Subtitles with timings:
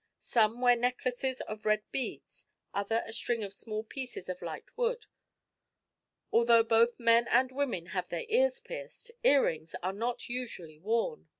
[0.19, 5.05] Some wear necklaces of red beads, others a string of small pieces of light wood.
[6.31, 11.29] Although both men and women have their ears pierced, ear rings are not usually worn.